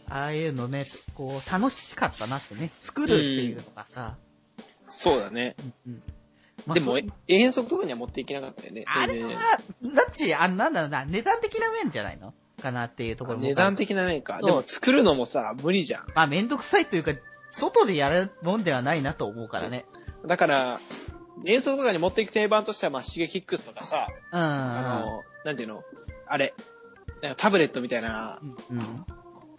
[0.09, 4.15] ああいうのね、こう、楽しかったなってね、作るっていうのがさ、
[4.89, 5.55] そうだね。
[5.85, 6.03] うんうん
[6.65, 8.83] まあでも、遠足とかには持っていけなかったよね。
[8.87, 13.45] あれは、だっち、あなんだろうな、値段的な面じゃないのかなっていうところも。
[13.45, 14.39] 値段的な面か。
[14.43, 16.07] でも作るのもさ、無理じゃん。
[16.15, 17.13] まあ、めんどくさいというか、
[17.47, 19.85] 外でやるもんではないなと思うからね。
[20.25, 20.79] だから、
[21.45, 24.39] 遠足とかに持っていく定番としては、まあ、シゲキックスとかさ、うん。
[24.39, 25.81] あの、なんていうの？
[26.27, 26.53] あれ、
[27.21, 29.05] なんかタブレットみたいな、うん、うん。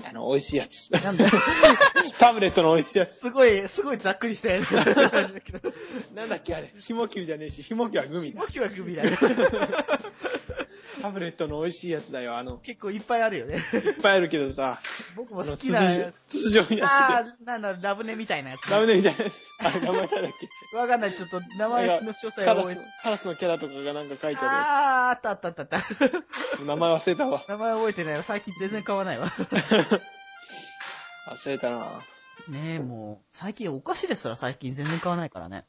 [0.07, 0.91] あの、美味しいやつ。
[1.03, 1.25] なんだ？
[2.21, 3.21] タブレットの美味しいやつ。
[3.21, 4.71] すごい、すごいざっくりしたやつ
[6.15, 6.75] なんだっけあれ。
[6.77, 8.47] ひもきゅうじゃねえし、ひもきゅうはグミだ動。
[8.49, 9.17] きはグミだよ。
[11.01, 12.37] タブレットの美味しいやつだよ。
[12.37, 13.57] あの、結構いっぱいあるよね。
[13.57, 14.81] いっぱいあるけどさ、
[15.17, 15.81] 僕も好きな。
[15.89, 18.67] 筒筒状になあってー、なんだラブネみたいなやつ。
[18.67, 18.71] て。
[18.75, 19.35] ラムネみたいなやつ。
[19.61, 20.33] あれ、名前なんだっ
[20.73, 20.77] け？
[20.77, 25.79] わかんない、ちょっと名前の詳細覚えて。、カラスのキャラとかがなんか書いてああー、あったあったあったあった。
[26.07, 26.65] る。
[26.67, 27.45] 名前忘れたわ。
[27.49, 28.23] 名前覚えてないわ。
[28.23, 29.29] 最近全然買わないわ。
[31.29, 32.01] 忘れたな
[32.49, 35.65] ねえ、もう、最近お菓子ですら最近全然買わないからね。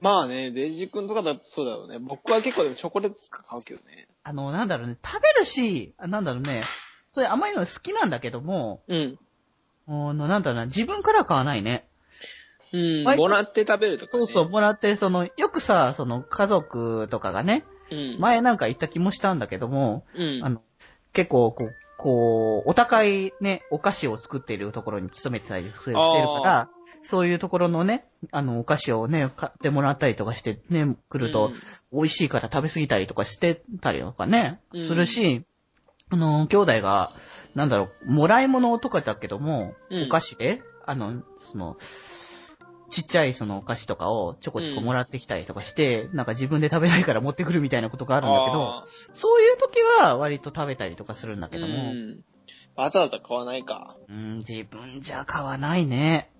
[0.00, 1.98] まあね、デイジー君とかだとそうだろうね。
[1.98, 4.06] 僕は結構でもチョコレートとか買うけどね。
[4.22, 6.62] あの、なんだろうね、食べるし、あなんだろうね、
[7.12, 9.18] それ甘いの好きなんだけども、うん。
[9.88, 11.88] あの、なんだろうな、自分からは買わないね。
[12.72, 13.04] うん。
[13.04, 14.20] 割ともらって食べるとか、ね。
[14.20, 14.48] そうそう、。
[14.50, 18.16] もらって、その、よくさ、その、家族とかがね、うん。
[18.20, 20.44] 前なんか言った気もしたんだけども、うん。
[20.44, 20.62] あの、
[21.12, 26.70] 結構、こう、こう、お高いね、お菓子を作っているところに勤めてたりしてるから、
[27.02, 31.52] そういうところのね、あの、お菓子をね、買ってもらったりとかしてね、来ると、
[31.92, 35.44] 美味しいから食べ過ぎたりとかしてたりとかね、うんするし、
[36.10, 37.12] あの、兄弟が、
[37.54, 41.76] なんだろう、もらい物とかだけども、うんお菓子で、あの、その、
[42.90, 52.20] ちっちゃいそのお菓子とかをちょこちょこもらってきたりとかして、なんか自分で食べないから持ってくるみたいなことがあるんだけど、そういう時は割と食べたりとかするんだけども、うん。
[52.76, 53.96] わざわざ買わないか。
[54.08, 56.30] うん、自分じゃ買わないね。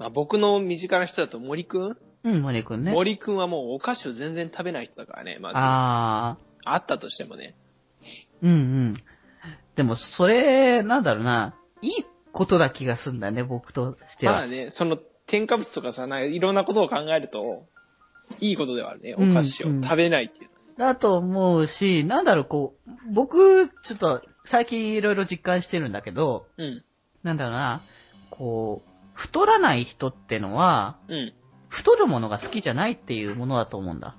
[0.00, 2.92] まあ、僕の身近な人だと森くん、うん、森くんね。
[2.92, 5.38] 森くんはもうお菓子を全然食べない人だからね。
[5.38, 5.58] まず。
[5.58, 7.54] ああったとしてもね。
[8.42, 8.56] ー、うんう
[8.92, 8.94] ん。
[9.76, 11.90] でも、それ、なんだろうな、いい
[12.32, 14.36] ことだ気がすんだね、僕としては。
[14.36, 17.66] まあね、その添加物とかさ、なんかいろんなことを考えると、
[18.38, 19.14] いいことではあるね。
[19.18, 20.50] うんお菓子を食べないっていう。
[20.78, 26.82] だと思うし、なんだろう、こう、僕、ちょっと、最近いろいろ実感してるんだけど、うん。
[27.22, 27.82] なんだろうな、
[28.30, 28.89] こう、
[29.20, 31.34] 太らない人ってのは、うん。
[31.68, 34.16] 太るものが好きじゃないっていうものだと思うんだ。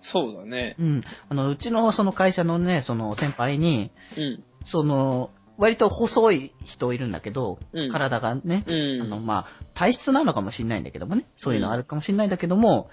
[0.00, 0.76] そうだね。
[0.78, 1.00] うん。
[1.28, 4.44] あの、うちのその会社のね、その先輩に、うん。
[4.62, 9.02] その、割と細い人いるんだけど、うん体がね、うん。
[9.02, 12.88] あの、まあ、体質なのかもしれないんだけどもね、そういうのあるかもしれないんだけども、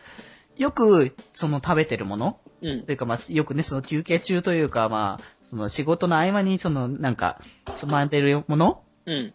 [0.57, 2.93] よく、その食べてるもの、うんと。
[2.93, 7.39] いうかまあ、よくね、その休憩中というか、まあ、その仕事の合間に、その、なんか、
[7.75, 9.33] つまんでるものうん。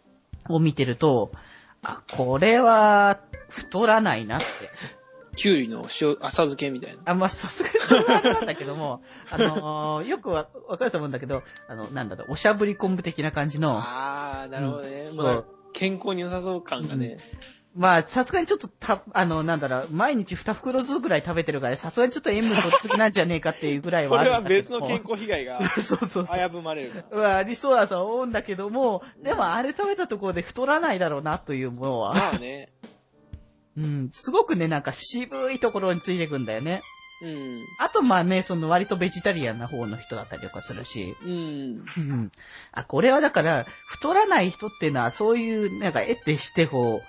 [0.48, 1.30] を見てると、
[1.84, 4.46] あ、これは、太らないなって。
[5.34, 7.02] きゅうりの塩、浅漬けみたいな。
[7.06, 14.88] あ、まあ、さすがにそれはあれなんだけども、あのーよくわ、わかると思うんだけど、あの、なんだろう、おしゃぶり昆布的な感じの、あー、なるほどね。
[14.88, 17.16] うんまあそう健康に良さそう感がね。
[17.74, 24.98] まあ、さすがにちょっとた、あの、なんだろう、毎日2袋ずつぐらい食べてるから、さすがにちょっと塩分取りすぎなんじゃねえかっていうぐらいそはあれは別るんだけども。
[24.98, 26.48] の健康被害が そうそうそう。
[26.48, 27.16] 危ぶまれるから。
[27.16, 32.68] まあ、ありそうだとは思うんだけども、でもあれ食べたところで太らないだろうなというものは、まあね。
[33.74, 36.82] うん、すごくね、なんか渋いところについてくんだよね。
[37.22, 37.66] うん。
[37.78, 41.78] あと、まあね、その割とベジタリアンな方の人だったりとかするし、うん。
[41.96, 42.32] うん。
[42.72, 47.06] あ、これはだから、太らない人っていうのは、そういう、なんか、得てして、こう、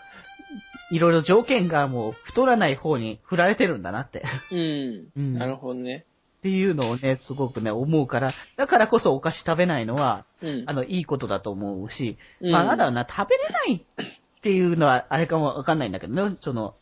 [0.93, 4.23] いろいろ条件がもう、太らない方に振られてるんだなって。
[4.51, 5.07] うん。
[5.17, 6.05] うんなるほどね。
[6.39, 10.63] っていうのをね、すごくね、思うから、だからこそお菓子食べないのは、うん。
[10.67, 16.75] あの、いいことだと思うし、うんまあ、なんだろうな、食べれないっていうのは、あれかもわかんないんだけどね、その、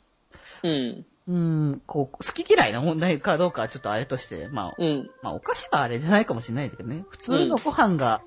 [0.64, 1.06] うん。
[1.28, 5.10] うーん、こう、好き嫌いな問題かどうかはちょっとあれとして、まあ、うん。
[5.22, 8.24] まあ、お菓子はあれじゃないかもしれないけどね、普通のご飯が、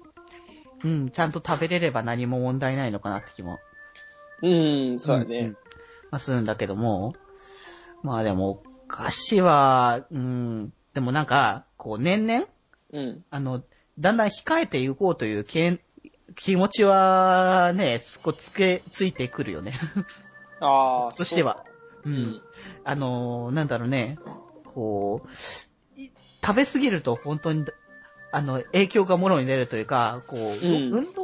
[0.82, 3.58] うん、ちゃんと食べれれば何も問題ないのかなって気も、
[4.42, 4.98] うん。
[4.98, 5.54] そうだんね。
[6.10, 7.14] まあ、するんだけども、
[8.02, 12.46] まあでも、お菓子は、うん、でもなんか、こう、年々、
[12.92, 13.24] うん。
[13.30, 13.62] あの、
[13.98, 15.80] だんだん控えていこうというけん
[16.36, 19.74] 気持ちはね、こうつけ、ついてくるよね。
[20.60, 21.12] ああ。
[21.12, 21.64] としては。
[22.04, 22.08] う。
[22.08, 22.12] そう。
[22.12, 22.42] うんん。
[22.84, 24.18] あのーなんだろうね、
[24.64, 26.10] こう、い
[26.44, 27.64] 食べ過ぎると本当に、
[28.32, 31.23] あの、影響がもろに出るというか、こう、うん運動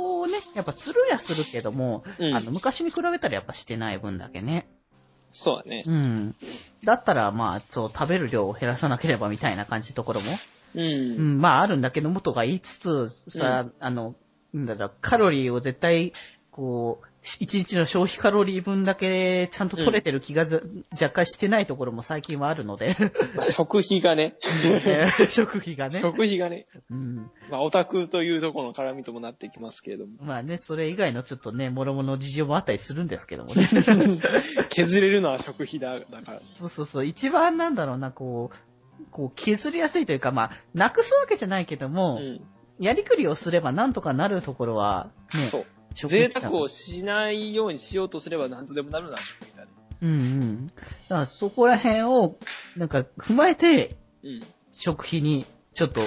[0.55, 4.69] やっぱするやするけども、うんあの、昔に比べたらやっぱしてない分だけね。
[5.33, 5.83] そうだね。
[5.87, 6.35] うん。
[6.85, 10.27] だったら、まあ、そう、食べる量を減らさなければみたいな感じのところも、
[10.75, 10.81] う。
[10.81, 14.15] うんん、まああるんだけどもとか言いつつ、さ、あの、
[14.53, 16.13] なんだろう、カロリーを絶対、
[16.51, 22.97] こう、一日の消費カロリー分だけちゃんと取れてる気がず、若干してないところも最近はあるので、
[23.35, 24.37] まあ食費がね。
[25.29, 25.99] 食費がね。
[25.99, 26.67] 食費がね。
[26.91, 27.31] うん。
[27.51, 30.13] まあ、オタクというところの絡みともなってきますけれども。
[30.23, 33.69] まあね、それ以外のちょっとね、諸々の事情もあったりするんですけどもね。
[34.71, 36.25] 削れるのは食費だ、だから。
[36.25, 37.05] そうそうそう。
[37.05, 42.41] 一番なんだろうな、こう、こう削りやすいというか、まあ、なくすわけじゃないけどうも、ん。
[42.79, 45.67] やりくりをすればなんとかなるところは、ね、そう。
[45.95, 49.71] 贅沢をしないようにしようとすれば何とでもなるな、食費だね。
[50.03, 50.67] うんうん。
[50.67, 52.37] だからそこら辺を、
[52.77, 54.41] なんか踏まえて、うん。
[54.73, 56.01] 食費にちょっと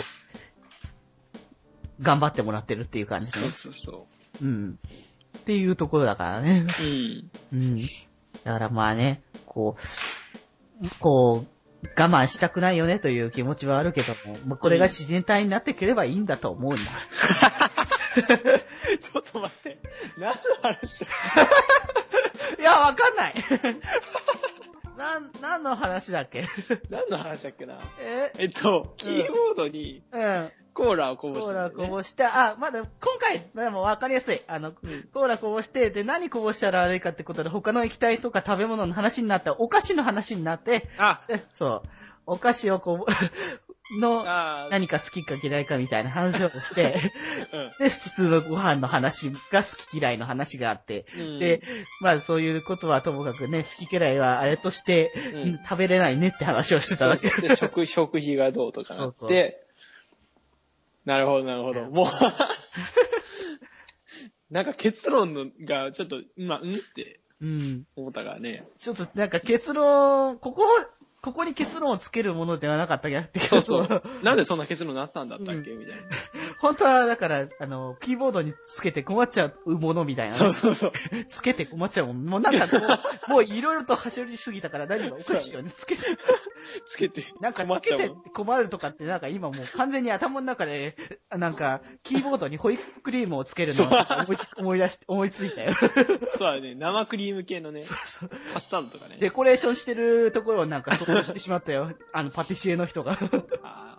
[2.01, 3.51] 頑張ってもらってるっていう感じそうね。
[3.51, 4.07] そうそ
[4.41, 4.79] うん。
[5.37, 6.65] っていうところだからね。
[6.79, 6.83] う。
[6.83, 7.29] うん。
[7.53, 7.77] うん。
[8.43, 9.75] だからまあね、こ
[10.81, 11.53] う、こう、
[11.97, 16.81] 我慢したくないよねという気持ちはあるけども、まあ、これが自然体になってくればいいんだと思うんだ。
[18.99, 19.77] ちょっと待って。
[20.17, 21.07] 何の話だ
[22.59, 23.33] いや、わかんない。
[24.97, 26.45] なん、何の話だっけ？
[26.89, 27.79] 何の話だっけな？
[27.99, 28.31] え？
[28.37, 30.51] えっと、キーボードにうん。
[30.73, 32.51] コーラをこぼしコーラこぼした。
[32.51, 34.41] あ、まだ、今回、でも分かりやすい。
[34.47, 41.89] あの、コーラこぼして、で、何こぼしたら悪いかってことで、他の液体とか食べ物の話になった、お菓子の話になって、あ、でそう、
[42.25, 43.05] お菓子をこぼ、
[43.91, 47.11] の、あー何か好きか嫌いかみたいな話をして、
[47.51, 51.39] うんで、普通のご飯の話が好き嫌いの話があって、うん。
[51.39, 51.61] で、
[51.99, 57.41] まあそういうことはともかくね、好き嫌いはあれとして、うん食べれないねって話をしてたそうわけそう。
[57.41, 59.59] で、食、 食費がどうとかなそうそうって、
[61.05, 61.83] なるほど、なるほど。
[61.89, 62.05] もう、
[64.49, 67.83] なんか結論のがちょっと、まあ、うんってうん。
[67.97, 68.65] 思ったからね。
[68.77, 70.63] ちょっとなんか結論、ここ、
[71.23, 74.03] ここに結論をつけるものではなかったやってそうそう。
[74.23, 76.01] なんでそんな結論になったんだったっけ、みたいな。
[76.59, 80.91] 本当は、だから、あの、キーボードにつけて困っちゃうものみたいなね、そうそうそう。
[81.27, 82.25] つけて困っちゃうもん。
[82.25, 82.89] もうなんかもう、
[83.31, 85.69] もういろいろと走りすぎたから何がおかしいよね。
[85.69, 86.01] つけて、
[86.87, 87.23] つけて。
[87.39, 90.95] なんかつけて困るとかってなんか今もう完全に頭の中で、
[91.29, 93.87] なんか、キーボードにホイップクリームをつけるのを
[94.23, 95.73] 思いつ思い出し、思いついたよ。
[95.75, 96.75] そうだね。
[96.75, 99.17] 生クリーム系のね、カスタードとかね。
[99.19, 101.91] デコレーションしてるところをなんか想像してしまったよ。
[102.13, 103.13] あの、パティシエの人が。
[103.13, 103.17] い
[103.63, 103.97] あ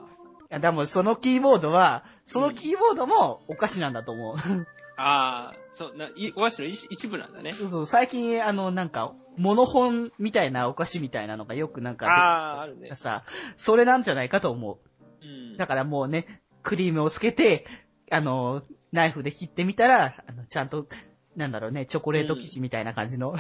[0.55, 4.37] や、でもそのキーボードは、そのキーボードもお菓子なんだと思う。
[4.37, 4.65] ー
[4.97, 7.53] あー、そう、な、いお菓子の一一部なんだね。
[7.53, 12.95] そうそう、最近、あの、なんか、モノ本みたいなお菓子みたいなのがよくなんかあー、あるね。
[12.95, 13.25] さ、
[13.57, 14.79] それなんじゃないかと思
[15.23, 15.57] うんう。
[15.57, 17.67] だからもうね、クリームをつけて、
[18.11, 18.63] あの、
[18.93, 20.87] ナイフで切ってみたら、あのちゃんと、
[21.35, 23.35] なんだろうね、チョコレート生地みたいな感じの、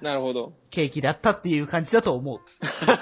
[0.00, 0.52] なるほど。
[0.70, 2.40] ケーキだったっていう感じだと思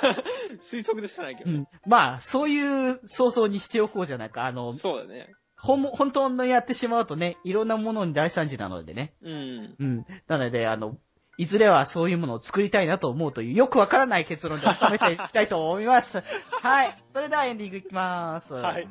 [0.62, 1.48] 推測でしかないけう。
[1.48, 1.58] うど。
[1.60, 1.68] ん。
[1.86, 4.46] まあ、そういう想像にしておこうじゃないか。
[4.46, 5.34] あの、そうだね。
[5.58, 9.14] ほん、本当のやってしまうとね、いろんなものに大惨事なのでね。
[9.22, 9.74] うん。
[9.78, 10.06] うん。
[10.26, 10.96] なので、あの、
[11.38, 16.22] いずれはそういうものを作りたいなと思うという、よくわからない結論で収めていきたいと思います。
[16.62, 17.02] はい。
[17.12, 18.54] それではエンディングいきます。
[18.54, 18.88] はい。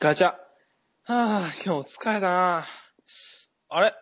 [0.00, 0.47] ガチャ。
[1.10, 2.66] はぁ、今日も疲れたな
[3.70, 3.94] あれ？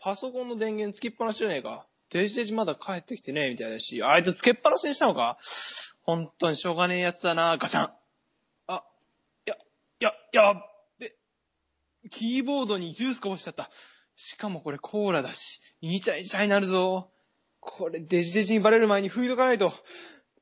[0.00, 1.86] パソコンの電源つきっぱなしじゃねえか。
[2.08, 5.36] デジデジまだ帰ってきてねえみたいだし、あいつつけっぱなしにしたのか？
[6.04, 7.90] 本当にしょうがねえやつだなガチャン。
[8.66, 8.82] あ、
[9.44, 9.56] や、
[10.00, 10.54] や、やっ
[10.98, 11.12] べ。
[12.08, 13.68] キーボードにジュースこぼしちゃった。
[14.14, 17.10] しかもこれコーラだし、イチャイチャになるぞ。
[17.60, 19.74] これデジデジにバレる前に拭いとかないと。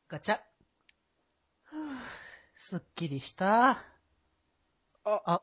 [0.06, 0.38] ガチャ。
[1.64, 1.78] ふぅ
[2.54, 3.70] すっきりした。
[3.70, 3.80] あ、
[5.04, 5.42] あ。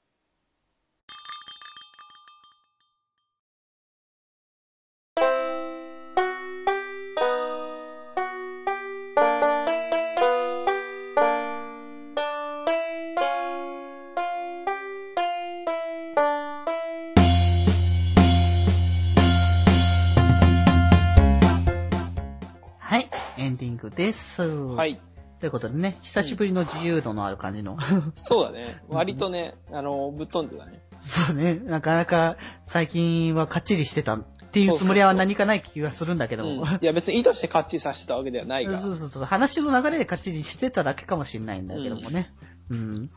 [24.03, 24.41] です。
[24.41, 24.85] は。
[24.85, 24.99] い。
[25.39, 27.77] ということでね、久しぶりの自由度のある感じの。
[28.15, 28.81] そうだね。
[28.89, 30.81] 割とね、あの、ぶっ飛んでたね。
[30.99, 36.63] そうね、なかなか最近はかっちりしてたっていうつもりは何かない気がするんだけども。
[36.63, 36.67] うん。
[36.67, 38.77] いや別に意図してカッチリさせてたわけではないが。
[38.77, 39.23] そうそうそう。
[39.23, 42.33] 話の流れでかっちりしてただけかもしれないんだけどもね。
[42.69, 43.09] うん。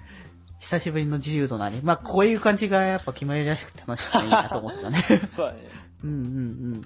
[0.60, 1.80] 久しぶりの自由度なり。
[1.82, 5.00] まあ、こういう感じがやっぱ決まりらしくて楽しくていいなと思ったね。
[5.26, 5.60] そうだね。
[6.02, 6.20] うんうんう
[6.78, 6.82] ん。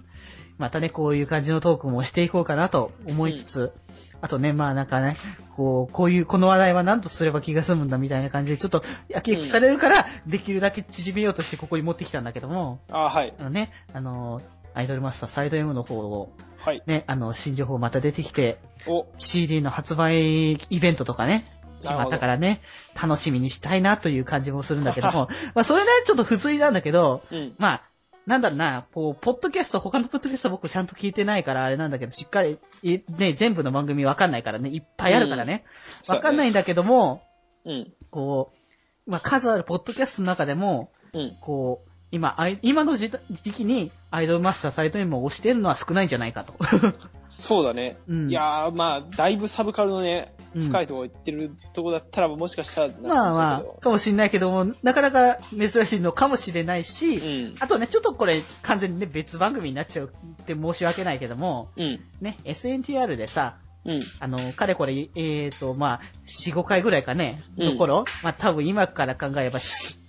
[0.60, 3.72] またね、こういう感じのトークもしていこうかなと思いつつ、
[4.20, 5.16] あとね、まあなんかね、
[5.56, 13.32] こう、こういう、この話題は何とすれば気が済むんだみたいな感じで、ちょっと、焼き焼きされるから、できるだけ縮めようとしてここに持ってきたんだけども、あ、はい。
[13.38, 14.42] あのね、あの、
[14.74, 16.82] アイドルマスターサイド M の方を、はい。
[16.84, 22.60] ね、あの、新情報また出てきて、お、CD の発売イベントとかね、決まったからね、
[23.00, 27.54] 楽しみにしたいなという感じもするんだけども、 まあそれね、ちょっと不随なんだけど、うん。
[27.58, 27.82] まあ、
[28.26, 35.64] なんだろうな、こう、ポッドキャスト、他のポッドキャスト僕ちゃんと聞いてないからあれなんだけど、しっかり、いね、全部の番組わかんないからね、いっぱいあるからね。
[36.08, 37.22] うんわかんないんだけども、
[37.64, 37.92] うん。
[38.10, 38.52] こ
[39.06, 41.36] う、まあ数あるポッドキャストの中でも、うん。
[41.40, 46.54] こう、今、今の時時期にアイドルマスターサイト M を押してるのは少ないんじゃないかと。
[47.30, 47.96] そうだね。
[48.08, 57.54] うんいやー、まあ、だいぶサブカルのね、うん深いところ行ってるとこだったら、もしかしたらまあまあ、かもしれないけども、なかなか珍しいのかもしれないし、うん。
[57.60, 62.00] あとね、ちょっとこれ完全にね、別番組になっちゃうって申し訳ないけども、うん。
[62.20, 64.02] ね、SNTR でさ、うん。
[64.18, 69.60] あの、かれこれ、えーと、まあ、4、5回ぐらいかね、うんの頃、まあ多分今から考えれば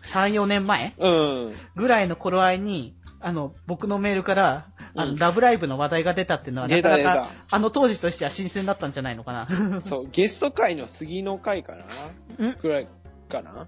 [0.03, 0.95] 3、4年前？
[0.97, 1.53] うん。
[1.75, 9.81] ぐらいの頃合いに、あの、僕のメールから、あの、うんラブライブの話題が出たっていうのは、な出たかなか出、あの当時としては新鮮だったんじゃないのかな？
[9.81, 12.47] そう、ゲスト会の杉の会かな？
[12.47, 12.87] んぐらい
[13.29, 13.67] かな？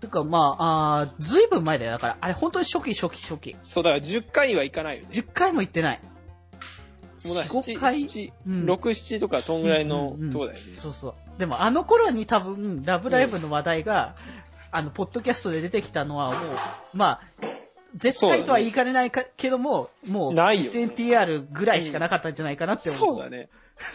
[0.00, 1.92] てか、まあ、あーずいぶん前だよ。
[1.92, 3.56] だから、あれ本当に初期初期初期。
[3.62, 5.08] そう、だから10回はいかないよね。
[5.10, 6.00] 10回も行ってない。
[7.24, 10.70] もうだから4、5回？7、うん6、7とか、そんぐらいのとこだよね。
[10.70, 11.14] そうそう。
[11.38, 14.14] でもあの頃に多分、ラブライブの話題が、
[14.74, 16.56] あの、ポッドキャストで出てきたのはもう、
[16.94, 17.20] まあ、
[17.94, 22.98] 絶対とは言いかねないか、けども、もう、ないよね SNTR ぐらいしかなかったんじゃないかなって思う。
[22.98, 23.48] そうだね。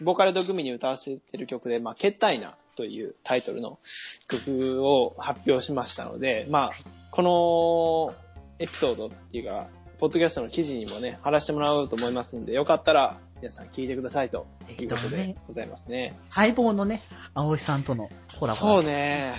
[0.02, 3.80] ボーカロイドグミに歌わせてる曲で、まあ、ケッタイナというタイトルの
[4.28, 6.72] 曲を発表しましたので、まあ、
[7.12, 8.16] この
[8.60, 9.70] エピソードっていうか、
[10.00, 14.48] ポッドキャストの記事にもね、貼らせてもらおうと思いますんで、よかったら皆さん聞いてくださいと
[14.80, 16.18] いうことでございますね。
[16.34, 18.58] 待望のね、葵さんとのコラボ。
[18.58, 18.84] そう。
[18.86, 19.36] ね。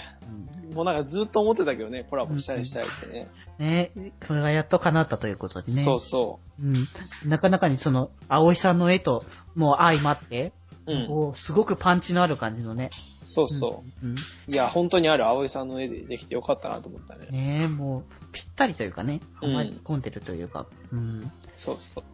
[0.68, 3.28] うん、もうなんかずっと思ってたけどね、コラボしたりしたいってね。
[3.58, 5.80] ね、これがやっと叶ったということでね。
[5.84, 6.86] そうそうん。
[7.24, 9.24] なかなかにその、葵さんの絵と、
[9.54, 10.52] もう相まって、
[10.86, 10.92] う。
[10.92, 11.06] うん。
[11.06, 12.90] こう、すごくパンチのある感じのね。
[13.24, 14.06] そうそう。
[14.06, 14.10] うん。
[14.10, 14.16] うん
[14.52, 17.28] いや、本当にある葵さんの絵でできてよかったなと思ったね。
[17.30, 21.32] ねえ、もう、ぴったりというかね、はうんまり込んでるというか、うん。
[21.56, 22.04] そうそう。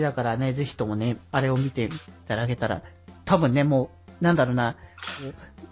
[0.00, 1.88] だからね、ぜひともね、あれを見てい
[2.26, 2.82] ただけたら、
[3.24, 4.76] 多分ね、もう、なんだろうな、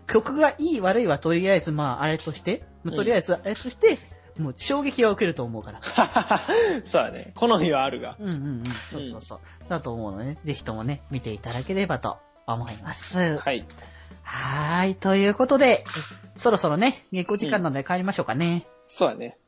[0.07, 3.99] 曲がいい悪いはとりあえず、まあ、あれとして、まあとりあえず、あれとして、
[4.39, 5.81] もう衝撃は受けると思うから。
[6.85, 7.33] そうだね。
[7.35, 8.17] 好みはあるが。
[8.21, 8.65] うんうんうん。
[8.89, 9.41] そうそうそう。
[9.69, 13.39] だと思うので、ね、ぜひともね、見ていただければと思います。
[13.39, 13.67] はい。
[14.23, 14.95] はーい。
[14.95, 15.85] ということで、
[16.37, 18.67] そろそろね、下校時間なので帰りましょうかね。
[18.87, 19.39] そうだね。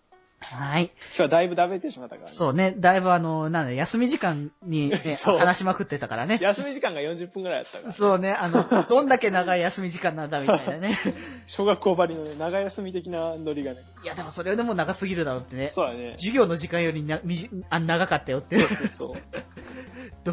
[0.43, 0.85] はーい。
[0.85, 2.33] 今日はだいぶ食べてしまったからね。
[2.35, 6.39] そうね、だいぶあの、なんだ、休み時間に、 ね、話しまくってたからね。
[6.41, 7.91] 休み時間が40分くらいあったから。
[7.93, 10.97] そうね、あの、 どんだけ長い休み時間なんだみたいなね。
[11.47, 13.81] 小学校ばりのね、長休み的なノリがね。
[14.03, 15.69] いや、でもそれでも長すぎるだろうってね。
[15.69, 16.13] そうだね。
[16.17, 18.57] 授業の時間よりな、みじ、あ、長かったよって。
[18.57, 19.17] そうそうそ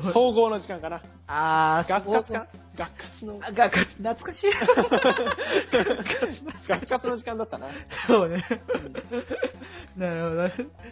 [0.01, 0.03] う。
[0.03, 1.01] 総合の時間かな。
[1.27, 2.39] あー、学活か？
[2.39, 2.47] な
[2.77, 4.51] 学活の、あ学活、懐かしい。
[6.67, 7.67] 学活の時間だったな。
[8.05, 8.43] そうね。
[9.97, 10.49] なるほど。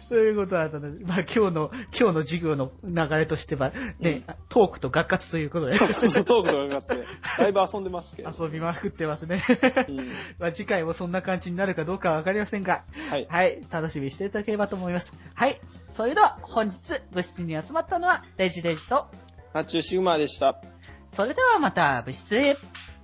[0.08, 7.04] そういうことだったので、まあ今日の、今日の授業の流れとしては、ね、トークと学活ということで、そうそうそう、トークとかかって、
[7.38, 8.32] だいぶ遊んでますけど。
[8.36, 9.44] 遊びまくってますね。
[9.88, 9.96] うん
[10.38, 13.26] まあ次回もそんな感じになるかどうかはわかりませんが、はい。
[13.30, 15.14] はい、楽しみにしていただければと思います。
[15.34, 15.60] はい、
[15.94, 19.06] それでは本日部室に集まったのはデジデジと、
[19.54, 20.60] ナチューシグマでした。
[21.06, 22.56] それではまた部室へ。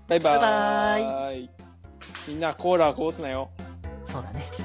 [0.08, 1.02] バイバーイ。
[1.02, 1.50] バイ
[2.28, 3.50] みんなコーラこぼすなよ。
[4.04, 4.61] そうだね。